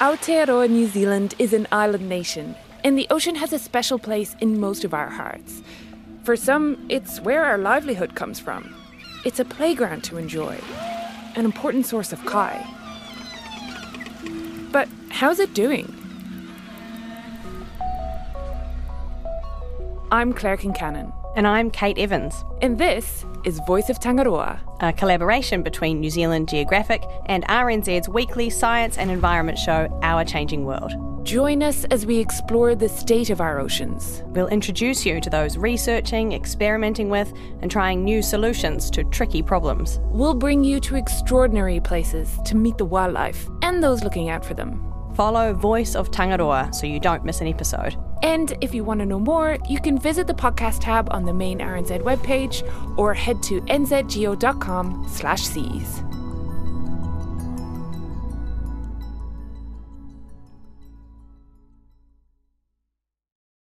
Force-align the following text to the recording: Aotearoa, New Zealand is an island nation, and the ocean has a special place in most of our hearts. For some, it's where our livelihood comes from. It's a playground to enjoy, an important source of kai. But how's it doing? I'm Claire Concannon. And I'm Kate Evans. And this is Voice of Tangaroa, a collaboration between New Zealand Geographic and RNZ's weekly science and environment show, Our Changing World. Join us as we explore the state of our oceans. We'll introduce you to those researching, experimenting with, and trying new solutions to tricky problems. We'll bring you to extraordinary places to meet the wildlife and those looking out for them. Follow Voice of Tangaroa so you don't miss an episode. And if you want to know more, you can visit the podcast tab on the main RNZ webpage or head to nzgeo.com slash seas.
Aotearoa, 0.00 0.70
New 0.70 0.86
Zealand 0.86 1.34
is 1.38 1.52
an 1.52 1.68
island 1.70 2.08
nation, 2.08 2.54
and 2.82 2.96
the 2.96 3.06
ocean 3.10 3.34
has 3.34 3.52
a 3.52 3.58
special 3.58 3.98
place 3.98 4.34
in 4.40 4.58
most 4.58 4.82
of 4.82 4.94
our 4.94 5.10
hearts. 5.10 5.60
For 6.24 6.36
some, 6.36 6.86
it's 6.88 7.20
where 7.20 7.44
our 7.44 7.58
livelihood 7.58 8.14
comes 8.14 8.40
from. 8.40 8.74
It's 9.26 9.40
a 9.40 9.44
playground 9.44 10.02
to 10.04 10.16
enjoy, 10.16 10.58
an 11.36 11.44
important 11.44 11.84
source 11.84 12.14
of 12.14 12.24
kai. 12.24 12.66
But 14.72 14.88
how's 15.10 15.38
it 15.38 15.52
doing? 15.52 15.94
I'm 20.10 20.32
Claire 20.32 20.56
Concannon. 20.56 21.19
And 21.36 21.46
I'm 21.46 21.70
Kate 21.70 21.96
Evans. 21.96 22.44
And 22.60 22.76
this 22.76 23.24
is 23.44 23.60
Voice 23.64 23.88
of 23.88 24.00
Tangaroa, 24.00 24.60
a 24.80 24.92
collaboration 24.92 25.62
between 25.62 26.00
New 26.00 26.10
Zealand 26.10 26.48
Geographic 26.48 27.04
and 27.26 27.44
RNZ's 27.44 28.08
weekly 28.08 28.50
science 28.50 28.98
and 28.98 29.12
environment 29.12 29.56
show, 29.56 29.88
Our 30.02 30.24
Changing 30.24 30.64
World. 30.64 30.92
Join 31.24 31.62
us 31.62 31.84
as 31.84 32.04
we 32.04 32.18
explore 32.18 32.74
the 32.74 32.88
state 32.88 33.30
of 33.30 33.40
our 33.40 33.60
oceans. 33.60 34.24
We'll 34.26 34.48
introduce 34.48 35.06
you 35.06 35.20
to 35.20 35.30
those 35.30 35.56
researching, 35.56 36.32
experimenting 36.32 37.10
with, 37.10 37.32
and 37.62 37.70
trying 37.70 38.02
new 38.02 38.22
solutions 38.22 38.90
to 38.90 39.04
tricky 39.04 39.40
problems. 39.40 40.00
We'll 40.06 40.34
bring 40.34 40.64
you 40.64 40.80
to 40.80 40.96
extraordinary 40.96 41.78
places 41.78 42.40
to 42.46 42.56
meet 42.56 42.76
the 42.76 42.84
wildlife 42.84 43.48
and 43.62 43.80
those 43.80 44.02
looking 44.02 44.30
out 44.30 44.44
for 44.44 44.54
them. 44.54 44.89
Follow 45.14 45.52
Voice 45.52 45.94
of 45.94 46.10
Tangaroa 46.10 46.72
so 46.72 46.86
you 46.86 47.00
don't 47.00 47.24
miss 47.24 47.40
an 47.40 47.46
episode. 47.46 47.96
And 48.22 48.56
if 48.60 48.74
you 48.74 48.84
want 48.84 49.00
to 49.00 49.06
know 49.06 49.18
more, 49.18 49.58
you 49.68 49.80
can 49.80 49.98
visit 49.98 50.26
the 50.26 50.34
podcast 50.34 50.80
tab 50.80 51.08
on 51.10 51.24
the 51.24 51.32
main 51.32 51.58
RNZ 51.58 52.02
webpage 52.02 52.62
or 52.98 53.14
head 53.14 53.42
to 53.44 53.60
nzgeo.com 53.62 55.06
slash 55.08 55.42
seas. 55.42 56.02